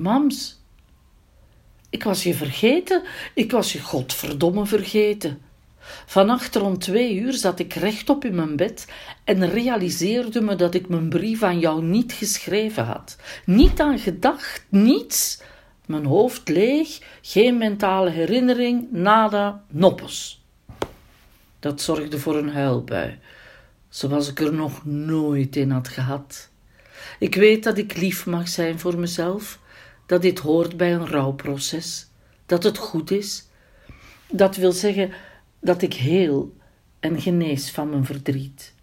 Mams, 0.00 0.58
ik 1.90 2.02
was 2.02 2.22
je 2.22 2.34
vergeten, 2.34 3.02
ik 3.34 3.50
was 3.50 3.72
je 3.72 3.80
godverdomme 3.80 4.66
vergeten. 4.66 5.40
Vannacht 6.06 6.54
rond 6.54 6.80
twee 6.80 7.14
uur 7.14 7.32
zat 7.32 7.58
ik 7.58 7.74
rechtop 7.74 8.24
in 8.24 8.34
mijn 8.34 8.56
bed 8.56 8.86
en 9.24 9.50
realiseerde 9.50 10.40
me 10.40 10.56
dat 10.56 10.74
ik 10.74 10.88
mijn 10.88 11.08
brief 11.08 11.42
aan 11.42 11.58
jou 11.58 11.82
niet 11.82 12.12
geschreven 12.12 12.84
had. 12.84 13.16
Niet 13.44 13.80
aan 13.80 13.98
gedacht, 13.98 14.64
niets. 14.68 15.40
Mijn 15.86 16.04
hoofd 16.04 16.48
leeg, 16.48 17.00
geen 17.22 17.58
mentale 17.58 18.10
herinnering, 18.10 18.86
nada, 18.90 19.64
noppes. 19.70 20.42
Dat 21.60 21.80
zorgde 21.80 22.18
voor 22.18 22.36
een 22.36 22.52
huilbui, 22.52 23.18
zoals 23.88 24.28
ik 24.28 24.40
er 24.40 24.54
nog 24.54 24.84
nooit 24.84 25.56
in 25.56 25.70
had 25.70 25.88
gehad. 25.88 26.48
Ik 27.18 27.34
weet 27.34 27.64
dat 27.64 27.78
ik 27.78 27.96
lief 27.96 28.26
mag 28.26 28.48
zijn 28.48 28.78
voor 28.78 28.98
mezelf, 28.98 29.58
dat 30.08 30.22
dit 30.22 30.38
hoort 30.38 30.76
bij 30.76 30.94
een 30.94 31.06
rouwproces, 31.06 32.06
dat 32.46 32.62
het 32.62 32.78
goed 32.78 33.10
is. 33.10 33.46
Dat 34.30 34.56
wil 34.56 34.72
zeggen 34.72 35.10
dat 35.60 35.82
ik 35.82 35.94
heel 35.94 36.56
en 37.00 37.20
genees 37.20 37.70
van 37.70 37.90
mijn 37.90 38.04
verdriet. 38.04 38.74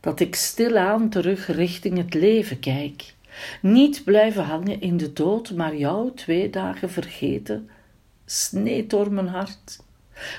Dat 0.00 0.20
ik 0.20 0.34
stilaan 0.34 1.08
terug 1.08 1.46
richting 1.46 1.96
het 1.96 2.14
leven 2.14 2.60
kijk. 2.60 3.14
Niet 3.60 4.04
blijven 4.04 4.44
hangen 4.44 4.80
in 4.80 4.96
de 4.96 5.12
dood, 5.12 5.50
maar 5.50 5.76
jou 5.76 6.14
twee 6.14 6.50
dagen 6.50 6.90
vergeten, 6.90 7.70
sneed 8.24 8.90
door 8.90 9.12
mijn 9.12 9.28
hart. 9.28 9.78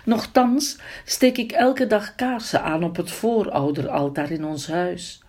Nochtans 0.05 0.77
steek 1.05 1.37
ik 1.37 1.51
elke 1.51 1.87
dag 1.87 2.15
kaarsen 2.15 2.63
aan 2.63 2.83
op 2.83 2.95
het 2.95 3.11
voorouderaltaar 3.11 4.31
in 4.31 4.45
ons 4.45 4.67
huis. 4.67 5.23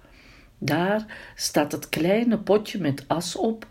Daar 0.59 1.07
staat 1.35 1.73
het 1.73 1.89
kleine 1.89 2.39
potje 2.39 2.81
met 2.81 3.05
as 3.07 3.37
op, 3.37 3.67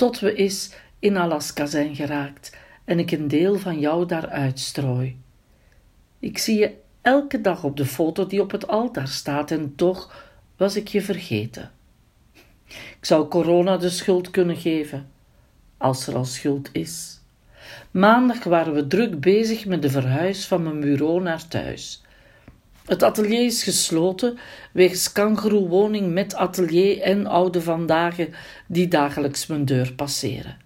tot 0.00 0.20
we 0.20 0.34
eens 0.34 0.72
in 0.98 1.16
Alaska 1.16 1.66
zijn 1.66 1.94
geraakt 1.94 2.56
en 2.84 2.98
ik 2.98 3.10
een 3.10 3.28
deel 3.28 3.58
van 3.58 3.80
jou 3.80 4.06
daar 4.06 4.28
uitstrooi. 4.28 5.20
Ik 6.18 6.38
zie 6.38 6.58
je 6.58 6.74
elke 7.00 7.40
dag 7.40 7.64
op 7.64 7.76
de 7.76 7.84
foto 7.86 8.26
die 8.26 8.40
op 8.40 8.50
het 8.50 8.66
altaar 8.66 9.08
staat 9.08 9.50
en 9.50 9.74
toch 9.74 10.30
was 10.56 10.76
ik 10.76 10.88
je 10.88 11.02
vergeten. 11.02 11.70
Ik 12.66 12.98
zou 13.00 13.28
corona 13.28 13.76
de 13.76 13.90
schuld 13.90 14.30
kunnen 14.30 14.56
geven, 14.56 15.10
als 15.76 16.06
er 16.06 16.16
al 16.16 16.24
schuld 16.24 16.68
is. 16.72 17.20
Maandag 17.90 18.44
waren 18.44 18.74
we 18.74 18.86
druk 18.86 19.20
bezig 19.20 19.66
met 19.66 19.82
de 19.82 19.90
verhuis 19.90 20.46
van 20.46 20.62
mijn 20.62 20.80
bureau 20.80 21.22
naar 21.22 21.48
thuis. 21.48 22.02
Het 22.90 23.02
atelier 23.02 23.44
is 23.44 23.62
gesloten 23.62 24.38
wegens 24.72 25.12
kangeroewoning 25.12 26.12
met 26.12 26.34
atelier 26.34 27.00
en 27.00 27.26
oude 27.26 27.62
vandaag 27.62 28.16
die 28.66 28.88
dagelijks 28.88 29.46
mijn 29.46 29.64
deur 29.64 29.92
passeren. 29.92 30.58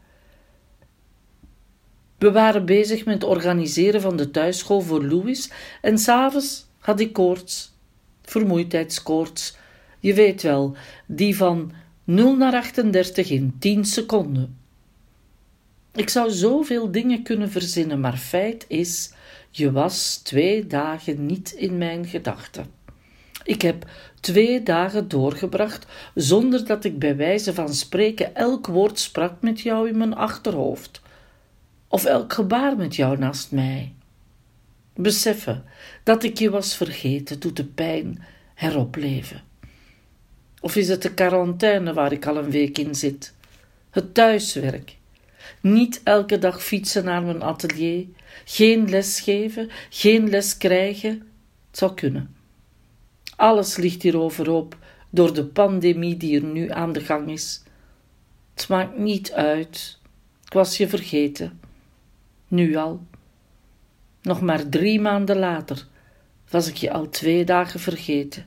We 2.19 2.33
waren 2.33 2.67
bezig 2.67 3.05
met 3.05 3.15
het 3.15 3.25
organiseren 3.25 4.01
van 4.01 4.17
de 4.17 4.31
thuisschool 4.31 4.81
voor 4.81 5.05
Louis 5.05 5.51
en 5.81 5.99
s'avonds 5.99 6.67
had 6.79 7.01
ik 7.01 7.13
koorts, 7.13 7.73
vermoeidheidskoorts. 8.23 9.57
Je 10.01 10.15
weet 10.15 10.43
wel, 10.43 10.77
die 11.07 11.37
van 11.37 11.73
0 12.05 12.37
naar 12.37 12.55
38 12.55 13.31
in 13.31 13.57
10 13.59 13.85
seconden. 13.85 14.59
Ik 15.95 16.09
zou 16.09 16.31
zoveel 16.31 16.91
dingen 16.91 17.23
kunnen 17.23 17.51
verzinnen, 17.51 18.01
maar 18.01 18.17
feit 18.17 18.65
is, 18.69 19.13
je 19.51 19.73
was 19.73 20.17
twee 20.17 20.67
dagen 20.67 21.27
niet 21.27 21.53
in 21.53 21.79
mijn 21.79 22.07
gedachten. 22.07 22.67
Ik 23.45 23.63
heb 23.63 23.91
twee 24.21 24.63
dagen 24.63 25.09
doorgebracht 25.09 25.87
zonder 26.15 26.67
dat 26.67 26.85
ik 26.85 26.99
bij 26.99 27.17
wijze 27.17 27.55
van 27.55 27.75
spreken 27.75 28.35
elk 28.35 28.67
woord 28.67 28.99
sprak 28.99 29.33
met 29.41 29.61
jou 29.61 29.89
in 29.89 29.97
mijn 29.97 30.15
achterhoofd 30.15 31.03
of 31.89 32.05
elk 32.05 32.33
gebaar 32.33 32.77
met 32.77 32.97
jou 32.97 33.19
naast 33.19 33.53
mij. 33.53 33.93
Beseffen 34.95 35.65
dat 36.03 36.23
ik 36.23 36.39
je 36.39 36.51
was 36.51 36.77
vergeten 36.77 37.41
doet 37.41 37.57
de 37.57 37.65
pijn 37.65 38.23
heropleven. 38.55 39.43
Of 40.61 40.77
is 40.77 40.89
het 40.89 41.03
de 41.03 41.15
quarantaine 41.15 41.93
waar 41.93 42.13
ik 42.13 42.27
al 42.27 42.37
een 42.37 42.51
week 42.51 42.79
in 42.79 42.95
zit? 42.95 43.35
Het 43.91 44.15
thuiswerk. 44.15 44.97
Niet 45.61 46.01
elke 46.05 46.39
dag 46.39 46.65
fietsen 46.65 47.05
naar 47.05 47.23
mijn 47.23 47.43
atelier, 47.43 48.07
geen 48.45 48.89
les 48.89 49.21
geven, 49.21 49.71
geen 49.91 50.29
les 50.29 50.57
krijgen. 50.57 51.11
Het 51.71 51.79
zou 51.79 51.95
kunnen. 51.95 52.37
Alles 53.37 53.77
ligt 53.77 54.03
hierover 54.03 54.51
op 54.51 54.77
door 55.11 55.35
de 55.35 55.45
pandemie 55.45 56.17
die 56.17 56.41
er 56.41 56.47
nu 56.47 56.71
aan 56.71 56.93
de 56.93 57.01
gang 57.01 57.31
is. 57.31 57.63
Het 58.55 58.69
maakt 58.69 58.99
niet 58.99 59.33
uit. 59.33 59.99
Ik 60.47 60.53
was 60.53 60.77
je 60.77 60.89
vergeten. 60.89 61.61
Nu 62.49 62.77
al. 62.77 63.03
Nog 64.23 64.41
maar 64.41 64.69
drie 64.69 65.01
maanden 65.01 65.39
later 65.39 65.87
was 66.51 66.69
ik 66.69 66.77
je 66.77 66.93
al 66.93 67.09
twee 67.09 67.45
dagen 67.45 67.81
vergeten. 67.81 68.47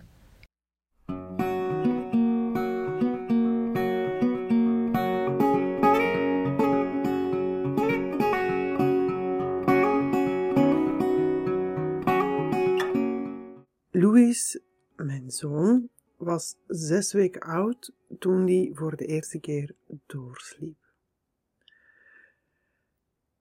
Zoon, 15.38 15.90
was 16.18 16.58
zes 16.68 17.14
weken 17.14 17.42
oud 17.42 17.94
toen 18.20 18.48
hij 18.48 18.72
voor 18.74 18.96
de 18.96 19.06
eerste 19.06 19.40
keer 19.40 19.76
doorsliep. 20.06 20.78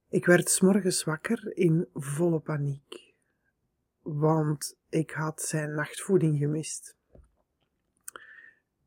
Ik 0.08 0.26
werd 0.26 0.50
s'morgens 0.50 1.04
wakker 1.04 1.56
in 1.56 1.88
volle 1.94 2.38
paniek, 2.38 3.14
want 4.02 4.76
ik 4.88 5.10
had 5.10 5.42
zijn 5.42 5.74
nachtvoeding 5.74 6.38
gemist. 6.38 6.96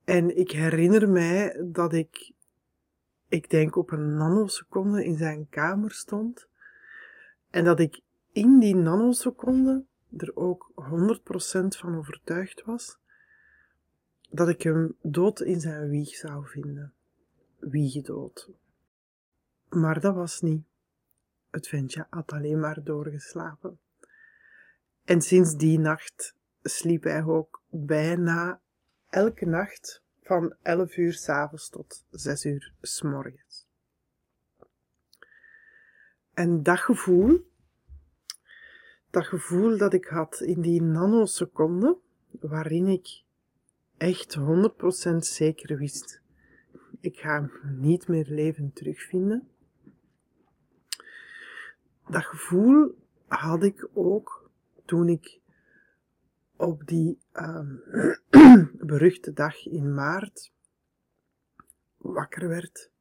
En 0.03 0.37
ik 0.37 0.51
herinner 0.51 1.09
mij 1.09 1.63
dat 1.65 1.93
ik, 1.93 2.31
ik 3.27 3.49
denk 3.49 3.75
op 3.75 3.91
een 3.91 4.17
nanoseconde 4.17 5.05
in 5.05 5.17
zijn 5.17 5.49
kamer 5.49 5.91
stond 5.91 6.47
en 7.49 7.63
dat 7.63 7.79
ik 7.79 8.01
in 8.31 8.59
die 8.59 8.75
nanoseconde 8.75 9.85
er 10.17 10.35
ook 10.35 10.71
100% 10.75 11.77
van 11.77 11.97
overtuigd 11.97 12.63
was 12.63 12.97
dat 14.29 14.49
ik 14.49 14.61
hem 14.61 14.95
dood 15.01 15.41
in 15.41 15.59
zijn 15.59 15.89
wieg 15.89 16.15
zou 16.15 16.47
vinden. 16.47 16.93
Wiegedood. 17.59 18.49
Maar 19.69 19.99
dat 19.99 20.15
was 20.15 20.41
niet. 20.41 20.63
Het 21.49 21.67
ventje 21.67 22.07
had 22.09 22.31
alleen 22.31 22.59
maar 22.59 22.83
doorgeslapen. 22.83 23.79
En 25.03 25.21
sinds 25.21 25.55
die 25.55 25.79
nacht 25.79 26.35
sliep 26.61 27.03
hij 27.03 27.23
ook 27.23 27.61
bijna 27.69 28.61
elke 29.09 29.45
nacht 29.45 30.01
van 30.21 30.55
11 30.61 30.97
uur 30.97 31.13
s'avonds 31.13 31.69
tot 31.69 32.05
6 32.11 32.45
uur 32.45 32.73
s 32.81 33.01
morgens. 33.01 33.67
En 36.33 36.63
dat 36.63 36.79
gevoel, 36.79 37.48
dat 39.09 39.27
gevoel 39.27 39.77
dat 39.77 39.93
ik 39.93 40.05
had 40.05 40.39
in 40.41 40.61
die 40.61 40.81
nanoseconde, 40.81 41.97
waarin 42.29 42.87
ik 42.87 43.23
echt 43.97 44.37
100% 44.37 45.15
zeker 45.17 45.77
wist, 45.77 46.21
ik 46.99 47.19
ga 47.19 47.49
niet 47.63 48.07
meer 48.07 48.25
levend 48.27 48.75
terugvinden, 48.75 49.47
dat 52.09 52.25
gevoel 52.25 52.97
had 53.27 53.63
ik 53.63 53.87
ook 53.93 54.49
toen 54.85 55.09
ik 55.09 55.39
op 56.55 56.87
die 56.87 57.19
um, 57.33 57.83
beruchte 58.91 59.33
dag 59.33 59.65
in 59.65 59.93
maart 59.93 60.51
wakker 61.97 62.47
werd 62.47 62.91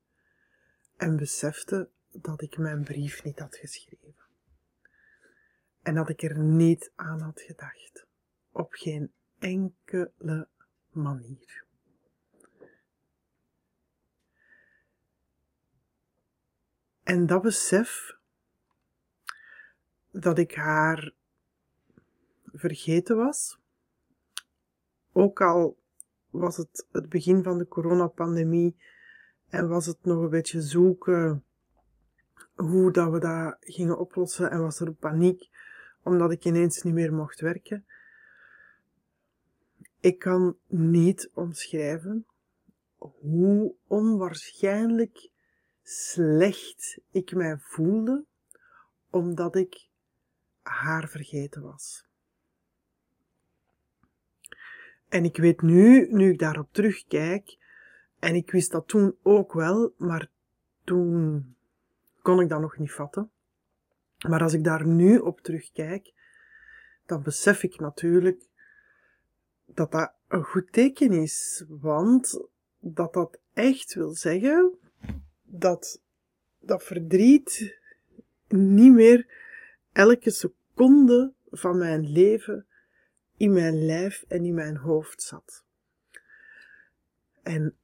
en 0.97 1.17
besefte 1.17 1.89
dat 2.13 2.43
ik 2.43 2.59
mijn 2.59 2.85
brief 2.85 3.25
niet 3.25 3.39
had 3.39 3.57
geschreven. 3.57 4.08
En 5.89 5.95
dat 5.95 6.09
ik 6.09 6.23
er 6.23 6.39
niet 6.39 6.93
aan 6.95 7.21
had 7.21 7.41
gedacht. 7.41 8.07
Op 8.53 8.73
geen 8.73 9.13
enkele 9.39 10.49
manier. 10.91 11.65
En 17.03 17.27
dat 17.27 17.43
besef 17.43 18.17
dat 20.11 20.39
ik 20.39 20.55
haar 20.55 21.13
vergeten 22.45 23.17
was. 23.17 23.59
Ook 25.13 25.41
al 25.41 25.79
was 26.31 26.57
het 26.57 26.87
het 26.93 27.09
begin 27.09 27.43
van 27.43 27.59
de 27.59 27.69
coronapandemie 27.69 28.77
en 29.49 29.69
was 29.69 29.87
het 29.87 30.05
nog 30.05 30.23
een 30.23 30.31
beetje 30.31 30.63
zoeken 30.63 31.45
hoe 32.55 32.93
dat 32.93 33.11
we 33.11 33.19
dat 33.19 33.57
gingen 33.61 33.99
oplossen 33.99 34.51
en 34.51 34.61
was 34.61 34.81
er 34.81 34.93
paniek 34.93 35.49
omdat 36.03 36.33
ik 36.33 36.45
ineens 36.45 36.83
niet 36.83 36.95
meer 36.95 37.13
mocht 37.13 37.41
werken. 37.41 37.87
Ik 40.01 40.19
kan 40.19 40.57
niet 40.67 41.31
omschrijven 41.35 42.27
hoe 42.99 43.75
onwaarschijnlijk 43.87 45.31
slecht 45.83 46.99
ik 47.11 47.35
mij 47.35 47.59
voelde, 47.59 48.25
omdat 49.11 49.57
ik 49.57 49.89
haar 50.63 51.09
vergeten 51.09 51.63
was. 51.63 52.07
En 55.09 55.25
ik 55.25 55.37
weet 55.37 55.63
nu, 55.63 56.09
nu 56.13 56.31
ik 56.31 56.39
daarop 56.39 56.73
terugkijk, 56.73 57.57
en 58.19 58.35
ik 58.35 58.51
wist 58.51 58.71
dat 58.71 58.89
toen 58.89 59.17
ook 59.23 59.53
wel, 59.53 59.95
maar 59.97 60.31
toen 60.85 61.57
kon 62.23 62.41
ik 62.41 62.49
dat 62.49 62.61
nog 62.61 62.79
niet 62.79 62.93
vatten. 62.93 63.31
Maar 64.27 64.43
als 64.43 64.53
ik 64.53 64.65
daar 64.65 64.87
nu 64.87 65.19
op 65.19 65.41
terugkijk, 65.41 66.13
dan 67.07 67.23
besef 67.23 67.63
ik 67.63 67.81
natuurlijk 67.81 68.49
dat 69.67 69.93
dat 69.93 70.13
een 70.29 70.45
goed 70.45 70.73
teken 70.73 71.13
is. 71.13 71.65
Want 71.69 72.49
dat 72.79 73.13
dat 73.13 73.39
echt 73.53 73.95
wil 73.95 74.15
zeggen 74.15 74.79
dat 75.43 76.03
dat 76.59 76.85
verdriet 76.85 77.79
niet 78.49 78.93
meer 78.93 79.27
elke 79.93 80.31
seconde 80.31 81.33
van 81.51 81.79
mijn 81.79 82.13
leven 82.13 82.67
in 83.37 83.53
mijn 83.53 83.85
lijf 83.85 84.25
en 84.29 84.45
in 84.45 84.55
mijn 84.55 84.77
hoofd 84.77 85.23
zat. 85.23 85.65
En 87.43 87.77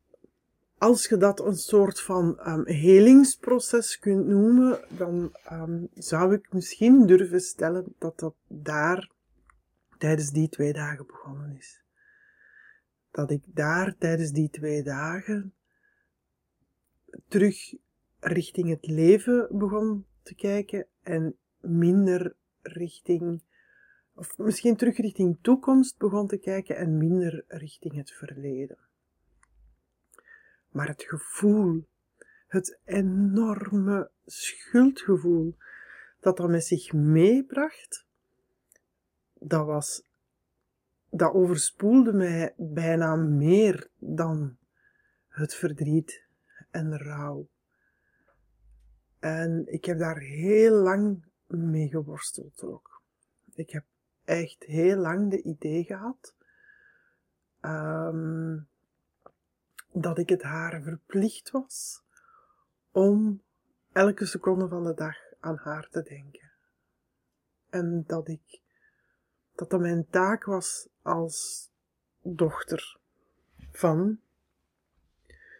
als 0.79 1.07
je 1.07 1.17
dat 1.17 1.41
een 1.41 1.57
soort 1.57 2.01
van 2.01 2.49
um, 2.49 2.67
helingsproces 2.67 3.99
kunt 3.99 4.27
noemen, 4.27 4.81
dan 4.89 5.37
um, 5.53 5.89
zou 5.95 6.35
ik 6.35 6.53
misschien 6.53 7.07
durven 7.07 7.41
stellen 7.41 7.95
dat 7.99 8.19
dat 8.19 8.35
daar 8.49 9.11
tijdens 9.99 10.31
die 10.31 10.49
twee 10.49 10.73
dagen 10.73 11.07
begonnen 11.07 11.57
is. 11.57 11.83
Dat 13.11 13.31
ik 13.31 13.43
daar 13.45 13.97
tijdens 13.99 14.31
die 14.31 14.51
twee 14.51 14.83
dagen 14.83 15.55
terug 17.29 17.75
richting 18.21 18.69
het 18.69 18.87
leven 18.87 19.49
begon 19.51 20.07
te 20.23 20.35
kijken 20.35 20.87
en 21.03 21.37
minder 21.61 22.35
richting, 22.63 23.43
of 24.15 24.39
misschien 24.39 24.77
terug 24.77 24.97
richting 24.97 25.39
toekomst 25.41 25.99
begon 25.99 26.27
te 26.27 26.37
kijken 26.37 26.77
en 26.77 26.97
minder 26.97 27.45
richting 27.49 27.95
het 27.95 28.11
verleden. 28.11 28.79
Maar 30.75 30.89
het 30.89 31.03
gevoel, 31.03 31.87
het 32.47 32.79
enorme 32.85 34.11
schuldgevoel 34.25 35.57
dat 36.21 36.37
dat 36.37 36.49
met 36.49 36.65
zich 36.65 36.93
meebracht, 36.93 38.07
dat 39.35 39.67
was, 39.67 40.09
dat 41.11 41.33
overspoelde 41.33 42.13
mij 42.13 42.55
bijna 42.57 43.17
meer 43.17 43.89
dan 43.99 44.57
het 45.29 45.55
verdriet 45.55 46.25
en 46.71 46.99
rouw. 46.99 47.49
En 49.19 49.65
ik 49.67 49.85
heb 49.85 49.99
daar 49.99 50.19
heel 50.19 50.83
lang 50.83 51.25
mee 51.47 51.89
geworsteld 51.89 52.63
ook. 52.63 53.03
Ik 53.55 53.71
heb 53.71 53.85
echt 54.25 54.65
heel 54.65 54.97
lang 54.97 55.31
de 55.31 55.43
idee 55.43 55.85
gehad 55.85 56.35
um, 57.61 58.69
dat 59.97 60.19
ik 60.19 60.29
het 60.29 60.43
haar 60.43 60.83
verplicht 60.83 61.51
was 61.51 62.03
om 62.91 63.43
elke 63.93 64.27
seconde 64.27 64.69
van 64.69 64.85
de 64.85 64.95
dag 64.95 65.17
aan 65.41 65.57
haar 65.57 65.89
te 65.91 66.03
denken. 66.03 66.53
En 67.71 68.05
dat 68.07 68.29
ik, 68.29 68.61
dat 69.55 69.71
dat 69.71 69.81
mijn 69.81 70.07
taak 70.11 70.45
was 70.45 70.89
als 71.03 71.69
dochter 72.23 72.99
van, 73.71 74.21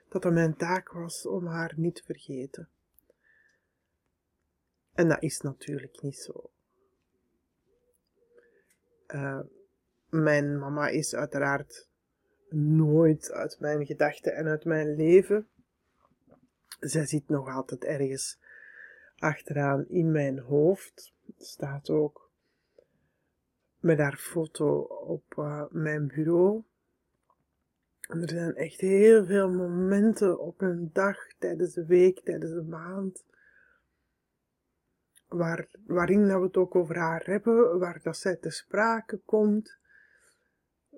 dat 0.09 0.23
dat 0.23 0.33
mijn 0.33 0.57
taak 0.57 0.93
was 0.93 1.27
om 1.27 1.47
haar 1.47 1.73
niet 1.77 1.95
te 1.95 2.05
vergeten. 2.05 2.69
En 4.93 5.09
dat 5.09 5.23
is 5.23 5.41
natuurlijk 5.41 6.03
niet 6.03 6.17
zo. 6.17 6.51
Uh, 9.07 9.41
mijn 10.09 10.59
mama 10.59 10.89
is 10.89 11.15
uiteraard 11.15 11.89
nooit 12.55 13.33
uit 13.33 13.61
mijn 13.61 13.87
gedachten 13.87 14.35
en 14.35 14.47
uit 14.47 14.65
mijn 14.65 14.95
leven. 14.97 15.49
Zij 16.81 17.07
zit 17.07 17.29
nog 17.29 17.49
altijd 17.49 17.85
ergens 17.85 18.39
achteraan 19.19 19.89
in 19.89 20.13
mijn 20.13 20.39
hoofd. 20.39 21.15
Staat 21.39 21.91
ook 21.91 22.31
met 23.79 23.99
haar 23.99 24.17
foto 24.17 24.81
op 24.83 25.35
uh, 25.39 25.65
mijn 25.71 26.07
bureau. 26.07 26.63
En 28.01 28.23
er 28.23 28.29
zijn 28.29 28.55
echt 28.55 28.81
heel 28.81 29.25
veel 29.25 29.51
momenten 29.51 30.41
op 30.41 30.61
een 30.61 30.91
dag, 30.93 31.17
tijdens 31.39 31.75
de 31.75 31.87
week, 31.87 32.21
tijdens 32.21 32.53
de 32.53 32.63
maand, 32.63 33.25
waar, 35.29 35.69
waarin 35.87 36.29
dat 36.29 36.39
we 36.39 36.47
het 36.47 36.57
ook 36.57 36.75
over 36.75 36.99
haar 36.99 37.25
hebben, 37.25 37.79
waar 37.79 38.01
dat 38.03 38.17
zij 38.17 38.37
te 38.37 38.51
sprake 38.51 39.21
komt, 39.25 39.79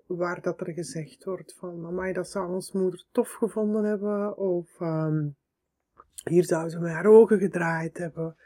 waar 0.06 0.40
dat 0.42 0.60
er 0.60 0.72
gezegd 0.72 1.24
wordt 1.24 1.54
van, 1.54 1.80
mama, 1.80 2.12
dat 2.12 2.30
zou 2.30 2.52
ons 2.52 2.72
moeder 2.72 3.04
tof 3.12 3.32
gevonden 3.32 3.84
hebben, 3.84 4.36
of 4.36 4.80
um, 4.80 5.36
hier 6.24 6.44
zou 6.44 6.68
ze 6.68 6.78
met 6.78 6.92
haar 6.92 7.06
ogen 7.06 7.38
gedraaid 7.38 7.98
hebben. 7.98 8.36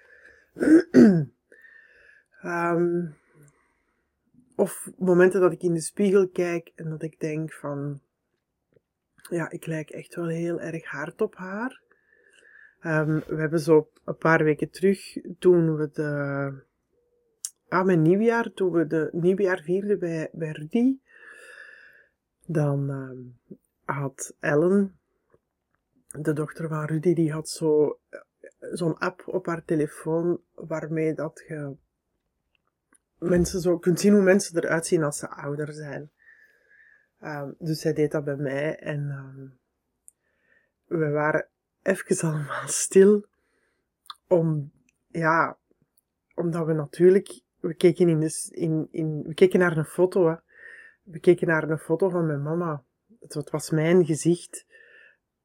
um, 2.43 3.15
of 4.57 4.91
momenten 4.99 5.41
dat 5.41 5.53
ik 5.53 5.62
in 5.62 5.75
de 5.75 5.81
spiegel 5.81 6.29
kijk 6.29 6.73
en 6.75 6.91
dat 6.91 7.03
ik 7.03 7.21
denk 7.21 7.53
van, 7.53 8.01
ja, 9.31 9.51
ik 9.51 9.67
lijk 9.67 9.91
echt 9.91 10.15
wel 10.15 10.29
heel 10.29 10.61
erg 10.61 10.85
hard 10.85 11.21
op 11.21 11.37
haar. 11.37 11.81
Um, 12.83 13.23
we 13.27 13.37
hebben 13.37 13.61
zo 13.61 13.91
een 14.05 14.17
paar 14.17 14.45
weken 14.45 14.71
terug, 14.71 15.17
toen 15.39 15.77
we 15.77 15.91
de, 15.93 16.53
ah, 17.69 17.85
mijn 17.85 18.03
nieuwjaar, 18.03 18.53
toen 18.53 18.73
we 18.73 18.87
de 18.87 19.09
nieuwjaar 19.12 19.62
vierden 19.62 19.99
bij, 19.99 20.29
bij 20.33 20.51
Rudy, 20.51 20.99
dan 22.52 22.91
um, 22.91 23.38
had 23.85 24.35
Ellen, 24.41 24.99
de 26.06 26.32
dochter 26.32 26.69
van 26.69 26.85
Rudy, 26.85 27.14
die 27.14 27.32
had 27.32 27.49
zo, 27.49 27.99
zo'n 28.58 28.99
app 28.99 29.23
op 29.26 29.47
haar 29.47 29.64
telefoon 29.64 30.41
waarmee 30.55 31.14
dat 31.14 31.44
je 31.49 31.76
mensen 33.19 33.61
zo 33.61 33.79
kunt 33.79 34.00
zien 34.00 34.12
hoe 34.12 34.23
mensen 34.23 34.56
eruit 34.56 34.87
zien 34.87 35.02
als 35.02 35.19
ze 35.19 35.29
ouder 35.29 35.73
zijn. 35.73 36.11
Um, 37.23 37.55
dus 37.58 37.81
zij 37.81 37.93
deed 37.93 38.11
dat 38.11 38.25
bij 38.25 38.37
mij 38.37 38.79
en 38.79 39.00
um, 39.00 39.58
we 40.99 41.08
waren 41.08 41.49
even 41.82 42.29
allemaal 42.29 42.69
stil. 42.69 43.26
Om, 44.28 44.73
ja, 45.07 45.59
omdat 46.35 46.66
we 46.66 46.73
natuurlijk, 46.73 47.40
we 47.61 47.75
keken, 47.75 48.09
in 48.09 48.21
de, 48.21 48.49
in, 48.50 48.88
in, 48.90 49.23
we 49.23 49.35
keken 49.35 49.59
naar 49.59 49.76
een 49.76 49.85
foto. 49.85 50.40
We 51.02 51.19
keken 51.19 51.47
naar 51.47 51.71
een 51.71 51.78
foto 51.78 52.09
van 52.09 52.26
mijn 52.26 52.42
mama. 52.42 52.83
Het, 53.21 53.50
was 53.50 53.71
mijn 53.71 54.04
gezicht. 54.04 54.66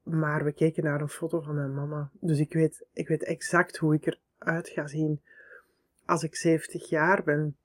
Maar 0.02 0.44
we 0.44 0.52
keken 0.52 0.84
naar 0.84 1.00
een 1.00 1.08
foto 1.08 1.40
van 1.40 1.54
mijn 1.54 1.74
mama. 1.74 2.10
Dus 2.12 2.38
ik 2.38 2.52
weet, 2.52 2.86
ik 2.92 3.08
weet 3.08 3.24
exact 3.24 3.76
hoe 3.76 3.94
ik 3.94 4.18
eruit 4.38 4.68
ga 4.68 4.86
zien 4.86 5.20
als 6.04 6.22
ik 6.22 6.36
70 6.36 6.88
jaar 6.88 7.22
ben. 7.22 7.56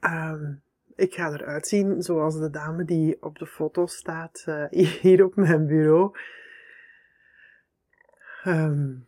Um, 0.00 0.62
ik 0.96 1.14
ga 1.14 1.32
eruit 1.32 1.66
zien 1.66 2.02
zoals 2.02 2.38
de 2.38 2.50
dame 2.50 2.84
die 2.84 3.22
op 3.22 3.38
de 3.38 3.46
foto 3.46 3.86
staat 3.86 4.44
uh, 4.48 4.68
hier 5.00 5.24
op 5.24 5.36
mijn 5.36 5.66
bureau. 5.66 6.18
Um, 8.44 9.06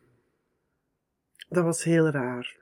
dat 1.48 1.64
was 1.64 1.84
heel 1.84 2.08
raar. 2.08 2.56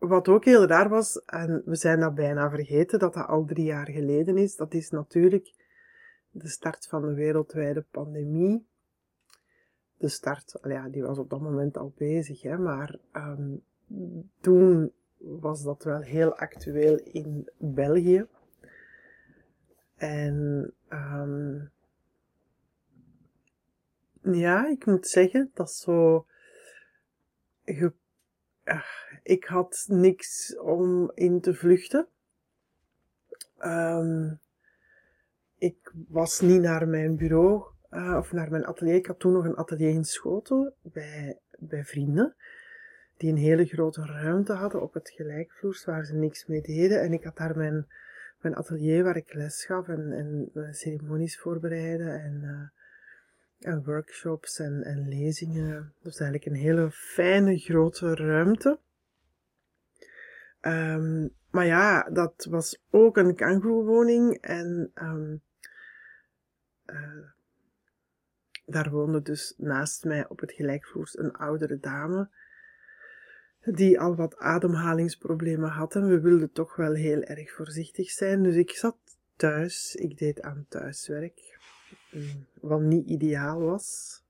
Wat 0.00 0.28
ook 0.28 0.44
heel 0.44 0.66
raar 0.66 0.88
was, 0.88 1.24
en 1.24 1.62
we 1.64 1.76
zijn 1.76 2.00
dat 2.00 2.14
bijna 2.14 2.50
vergeten, 2.50 2.98
dat 2.98 3.14
dat 3.14 3.26
al 3.26 3.44
drie 3.44 3.64
jaar 3.64 3.90
geleden 3.90 4.38
is, 4.38 4.56
dat 4.56 4.74
is 4.74 4.90
natuurlijk 4.90 5.54
de 6.30 6.48
start 6.48 6.86
van 6.86 7.02
de 7.02 7.14
wereldwijde 7.14 7.84
pandemie. 7.90 8.66
De 9.96 10.08
start, 10.08 10.58
ja, 10.62 10.88
die 10.88 11.02
was 11.02 11.18
op 11.18 11.30
dat 11.30 11.40
moment 11.40 11.76
al 11.76 11.92
bezig, 11.96 12.42
hè, 12.42 12.58
maar 12.58 12.98
um, 13.12 13.62
toen 14.40 14.92
was 15.16 15.62
dat 15.62 15.84
wel 15.84 16.00
heel 16.00 16.36
actueel 16.36 16.96
in 16.98 17.50
België. 17.58 18.26
En 19.96 20.72
um, 20.88 21.70
ja, 24.22 24.68
ik 24.68 24.86
moet 24.86 25.06
zeggen, 25.06 25.50
dat 25.54 25.72
zo. 25.72 26.26
Uh, 27.64 27.88
ik 29.22 29.44
had 29.44 29.84
niks 29.88 30.58
om 30.58 31.10
in 31.14 31.40
te 31.40 31.54
vluchten. 31.54 32.08
Um, 33.64 34.40
ik 35.58 35.92
was 36.08 36.40
niet 36.40 36.60
naar 36.60 36.88
mijn 36.88 37.16
bureau 37.16 37.64
uh, 37.90 38.16
of 38.18 38.32
naar 38.32 38.50
mijn 38.50 38.64
atelier. 38.64 38.94
Ik 38.94 39.06
had 39.06 39.18
toen 39.18 39.32
nog 39.32 39.44
een 39.44 39.56
atelier 39.56 39.90
in 39.90 40.04
Schoten 40.04 40.72
bij, 40.82 41.38
bij 41.58 41.84
vrienden. 41.84 42.34
Die 43.16 43.30
een 43.30 43.36
hele 43.36 43.64
grote 43.64 44.04
ruimte 44.04 44.52
hadden 44.52 44.82
op 44.82 44.94
het 44.94 45.10
gelijkvloers 45.10 45.84
waar 45.84 46.04
ze 46.04 46.14
niks 46.14 46.46
mee 46.46 46.62
deden. 46.62 47.00
En 47.00 47.12
ik 47.12 47.24
had 47.24 47.36
daar 47.36 47.56
mijn, 47.56 47.86
mijn 48.40 48.56
atelier 48.56 49.04
waar 49.04 49.16
ik 49.16 49.34
les 49.34 49.64
gaf 49.64 49.88
en, 49.88 50.50
ceremonies 50.70 51.38
voorbereidde 51.38 52.10
en 52.10 52.40
uh, 52.42 52.79
en 53.60 53.84
workshops 53.84 54.58
en, 54.58 54.82
en 54.82 55.08
lezingen. 55.08 55.92
Dus 56.02 56.20
eigenlijk 56.20 56.50
een 56.50 56.62
hele 56.62 56.90
fijne 56.90 57.58
grote 57.58 58.14
ruimte. 58.14 58.78
Ehm, 60.60 61.28
maar 61.50 61.66
ja, 61.66 62.02
dat 62.02 62.46
was 62.50 62.82
ook 62.90 63.16
een 63.16 63.34
kangoeroewoning 63.34 64.34
en 64.40 64.92
um, 64.94 65.42
daar 68.70 68.90
woonde 68.90 69.22
dus 69.22 69.54
naast 69.56 70.04
mij 70.04 70.28
op 70.28 70.40
het 70.40 70.52
gelijkvloers 70.52 71.18
een 71.18 71.32
oudere 71.32 71.78
dame 71.78 72.28
die 73.64 74.00
al 74.00 74.16
wat 74.16 74.38
ademhalingsproblemen 74.38 75.70
had 75.70 75.94
en 75.94 76.08
we 76.08 76.20
wilden 76.20 76.52
toch 76.52 76.76
wel 76.76 76.94
heel 76.94 77.22
erg 77.22 77.52
voorzichtig 77.52 78.10
zijn. 78.10 78.42
Dus 78.42 78.54
ik 78.54 78.70
zat 78.70 78.96
thuis, 79.36 79.94
ik 79.94 80.18
deed 80.18 80.42
aan 80.42 80.66
thuiswerk, 80.68 81.58
wat 82.60 82.80
niet 82.80 83.06
ideaal 83.06 83.60
was. 83.60 84.22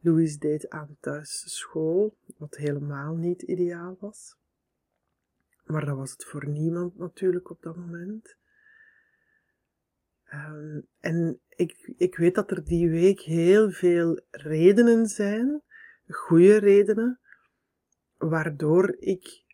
Louis 0.00 0.38
deed 0.38 0.68
aan 0.68 0.96
thuisschool, 1.00 2.16
wat 2.36 2.56
helemaal 2.56 3.14
niet 3.14 3.42
ideaal 3.42 3.96
was. 4.00 4.36
Maar 5.64 5.84
dat 5.84 5.96
was 5.96 6.12
het 6.12 6.24
voor 6.24 6.48
niemand 6.48 6.98
natuurlijk 6.98 7.50
op 7.50 7.62
dat 7.62 7.76
moment. 7.76 8.36
Um, 10.32 10.86
en 11.00 11.40
ik, 11.48 11.92
ik 11.96 12.16
weet 12.16 12.34
dat 12.34 12.50
er 12.50 12.64
die 12.64 12.90
week 12.90 13.20
heel 13.20 13.70
veel 13.70 14.20
redenen 14.30 15.06
zijn, 15.06 15.62
goede 16.08 16.56
redenen, 16.56 17.20
waardoor 18.16 18.96
ik 18.98 19.44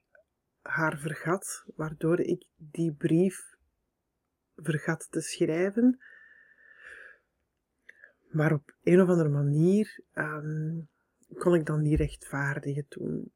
haar 0.63 0.99
vergat, 0.99 1.65
waardoor 1.75 2.21
ik 2.21 2.45
die 2.57 2.93
brief 2.93 3.57
vergat 4.57 5.07
te 5.11 5.21
schrijven. 5.21 6.01
Maar 8.37 8.53
op 8.53 8.75
een 8.83 9.01
of 9.01 9.09
andere 9.09 9.29
manier 9.29 10.01
um, 10.15 10.89
kon 11.39 11.55
ik 11.55 11.67
dan 11.67 11.83
niet 11.83 11.99
rechtvaardigen 11.99 12.89
toen. 12.89 13.33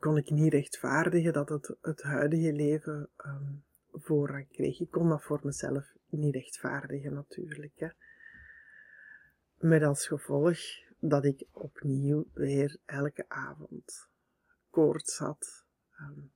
Kon 0.00 0.16
ik 0.16 0.30
niet 0.30 0.52
rechtvaardigen 0.52 1.32
dat 1.32 1.48
het, 1.48 1.76
het 1.80 2.02
huidige 2.02 2.52
leven 2.52 3.08
um, 3.26 3.64
voorrang 3.92 4.48
kreeg. 4.48 4.80
Ik 4.80 4.90
kon 4.90 5.08
dat 5.08 5.22
voor 5.22 5.40
mezelf 5.42 5.92
niet 6.08 6.34
rechtvaardigen 6.34 7.14
natuurlijk. 7.14 7.72
Hè. 7.76 7.88
Met 9.58 9.82
als 9.82 10.06
gevolg 10.06 10.58
dat 10.98 11.24
ik 11.24 11.44
opnieuw 11.52 12.26
weer 12.32 12.76
elke 12.84 13.24
avond 13.28 14.08
koorts 14.70 15.18
had. 15.18 15.64
Um, 16.00 16.32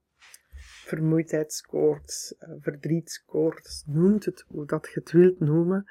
vermoeidheidskoorts, 0.85 2.35
uh, 2.39 2.49
verdrietskoorts, 2.59 3.83
noemt 3.85 4.25
het 4.25 4.45
hoe 4.47 4.65
dat 4.65 4.85
je 4.93 4.99
het 4.99 5.11
wilt 5.11 5.39
noemen. 5.39 5.85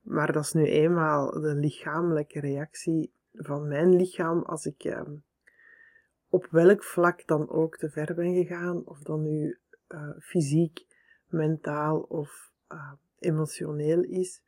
Maar 0.00 0.32
dat 0.32 0.44
is 0.44 0.52
nu 0.52 0.64
eenmaal 0.64 1.30
de 1.30 1.54
lichamelijke 1.54 2.40
reactie 2.40 3.12
van 3.32 3.68
mijn 3.68 3.96
lichaam 3.96 4.42
als 4.42 4.66
ik 4.66 4.84
um, 4.84 5.24
op 6.28 6.46
welk 6.50 6.84
vlak 6.84 7.26
dan 7.26 7.48
ook 7.48 7.76
te 7.76 7.90
ver 7.90 8.14
ben 8.14 8.34
gegaan, 8.34 8.86
of 8.86 8.98
dan 8.98 9.22
nu 9.22 9.58
uh, 9.88 10.10
fysiek, 10.18 10.86
mentaal 11.26 12.00
of 12.00 12.52
uh, 12.68 12.92
emotioneel 13.18 14.02
is. 14.02 14.42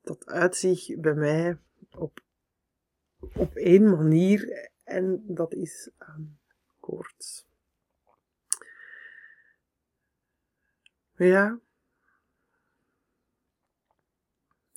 Dat 0.00 0.26
uitzicht 0.26 1.00
bij 1.00 1.14
mij 1.14 1.58
op, 1.90 2.20
op 3.18 3.54
één 3.54 3.90
manier 3.90 4.70
en 4.84 5.22
dat 5.26 5.54
is 5.54 5.90
um, 5.98 6.38
koorts. 6.80 7.46
Ja. 11.16 11.58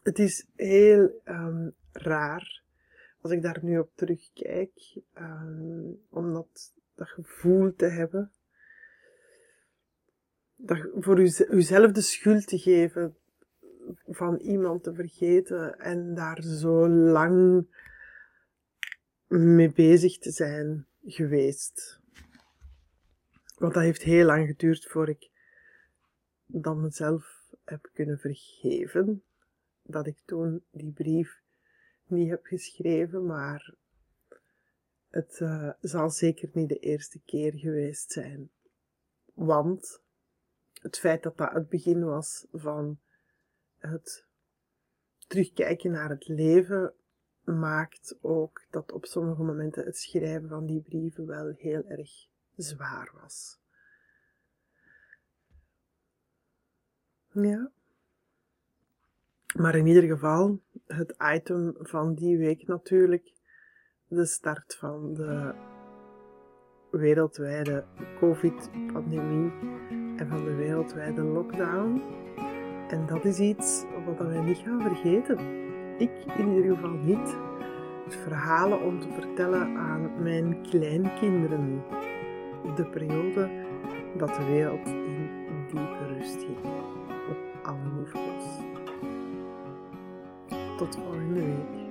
Het 0.03 0.20
is 0.20 0.46
heel 0.56 1.22
um, 1.25 1.75
raar 1.91 2.63
als 3.22 3.32
ik 3.32 3.41
daar 3.41 3.60
nu 3.62 3.79
op 3.79 3.91
terugkijk, 3.96 5.01
um, 5.18 6.00
om 6.10 6.34
dat, 6.34 6.74
dat 6.96 7.08
gevoel 7.08 7.75
te 7.75 7.86
hebben. 7.86 8.32
Dat, 10.56 10.88
voor 11.00 11.20
uzelf 11.50 11.91
de 11.91 12.01
schuld 12.01 12.48
te 12.48 12.58
geven 12.58 13.15
van 14.08 14.38
iemand 14.38 14.84
te 14.84 14.94
vergeten 14.94 15.79
en 15.79 16.15
daar 16.15 16.41
zo 16.41 16.89
lang 16.89 17.68
mee 19.27 19.72
bezig 19.72 20.18
te 20.18 20.32
zijn 20.32 20.88
geweest. 21.06 22.00
Want 23.58 23.74
dat 23.74 23.84
heeft 23.84 24.01
heel 24.01 24.25
lang 24.25 24.48
geduurd 24.48 24.86
voor 24.86 25.10
ik 25.10 25.29
dan 26.46 26.82
mezelf 26.82 27.53
heb 27.63 27.89
kunnen 27.94 28.20
vergeven. 28.20 29.24
Dat 29.91 30.08
ik 30.08 30.17
toen 30.25 30.63
die 30.72 30.91
brief 30.91 31.41
niet 32.05 32.29
heb 32.29 32.46
geschreven, 32.46 33.25
maar 33.25 33.74
het 35.10 35.39
uh, 35.39 35.72
zal 35.81 36.10
zeker 36.10 36.50
niet 36.53 36.69
de 36.69 36.79
eerste 36.79 37.19
keer 37.25 37.53
geweest 37.53 38.12
zijn. 38.12 38.50
Want 39.34 40.01
het 40.81 41.00
feit 41.00 41.24
dat 41.24 41.38
dat 41.38 41.51
het 41.51 41.69
begin 41.69 42.05
was 42.05 42.46
van 42.51 43.00
het 43.77 44.25
terugkijken 45.27 45.91
naar 45.91 46.10
het 46.10 46.27
leven 46.27 46.93
maakt 47.43 48.17
ook 48.22 48.65
dat 48.69 48.91
op 48.91 49.05
sommige 49.05 49.43
momenten 49.43 49.86
het 49.86 49.98
schrijven 49.98 50.50
van 50.50 50.65
die 50.65 50.81
brieven 50.81 51.25
wel 51.25 51.53
heel 51.58 51.84
erg 51.86 52.27
zwaar 52.55 53.12
was. 53.22 53.60
Ja. 57.31 57.72
Maar 59.58 59.75
in 59.75 59.88
ieder 59.88 60.03
geval, 60.03 60.60
het 60.86 61.15
item 61.36 61.75
van 61.79 62.13
die 62.13 62.38
week 62.38 62.68
natuurlijk, 62.68 63.34
de 64.08 64.25
start 64.25 64.75
van 64.79 65.13
de 65.13 65.53
wereldwijde 66.91 67.84
COVID-pandemie 68.20 69.51
en 70.18 70.27
van 70.29 70.44
de 70.44 70.56
wereldwijde 70.56 71.22
lockdown. 71.22 72.01
En 72.88 73.06
dat 73.06 73.25
is 73.25 73.39
iets 73.39 73.86
wat 74.06 74.27
wij 74.27 74.41
niet 74.41 74.58
gaan 74.58 74.82
vergeten. 74.82 75.38
Ik 75.98 76.12
in 76.38 76.53
ieder 76.56 76.75
geval 76.75 76.89
niet. 76.89 77.38
Verhalen 78.08 78.82
om 78.82 79.00
te 79.00 79.10
vertellen 79.10 79.77
aan 79.77 80.24
mijn 80.24 80.62
kleinkinderen. 80.62 81.84
De 82.75 82.86
periode 82.86 83.50
dat 84.18 84.36
de 84.36 84.46
wereld 84.46 84.88
in 84.88 85.29
diepe 85.68 86.06
rust 86.08 86.44
ging. 86.44 86.58
Op 87.29 87.38
alle 87.63 87.91
niveaus. 87.98 88.68
Tot 90.79 90.95
volgende 90.95 91.41
week. 91.41 91.88